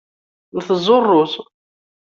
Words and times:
Nteẓẓu 0.57 0.97
rruẓ. 1.05 1.33